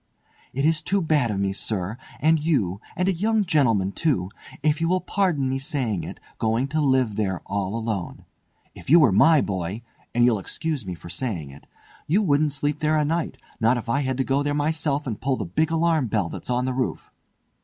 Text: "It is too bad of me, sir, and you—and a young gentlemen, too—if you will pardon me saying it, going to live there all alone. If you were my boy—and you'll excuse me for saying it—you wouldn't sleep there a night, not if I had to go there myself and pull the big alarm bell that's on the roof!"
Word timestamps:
"It 0.51 0.65
is 0.65 0.81
too 0.81 0.99
bad 0.99 1.29
of 1.29 1.39
me, 1.39 1.53
sir, 1.53 1.95
and 2.19 2.39
you—and 2.39 3.07
a 3.07 3.13
young 3.13 3.45
gentlemen, 3.45 3.91
too—if 3.91 4.81
you 4.81 4.87
will 4.89 4.99
pardon 4.99 5.47
me 5.47 5.59
saying 5.59 6.03
it, 6.03 6.19
going 6.39 6.65
to 6.69 6.81
live 6.81 7.17
there 7.17 7.41
all 7.45 7.75
alone. 7.75 8.25
If 8.73 8.89
you 8.89 8.99
were 8.99 9.11
my 9.11 9.41
boy—and 9.41 10.25
you'll 10.25 10.39
excuse 10.39 10.87
me 10.87 10.95
for 10.95 11.11
saying 11.11 11.51
it—you 11.51 12.23
wouldn't 12.23 12.51
sleep 12.51 12.79
there 12.79 12.97
a 12.97 13.05
night, 13.05 13.37
not 13.59 13.77
if 13.77 13.89
I 13.89 13.99
had 13.99 14.17
to 14.17 14.23
go 14.23 14.41
there 14.41 14.55
myself 14.55 15.05
and 15.05 15.21
pull 15.21 15.37
the 15.37 15.45
big 15.45 15.69
alarm 15.69 16.07
bell 16.07 16.29
that's 16.29 16.49
on 16.49 16.65
the 16.65 16.73
roof!" 16.73 17.11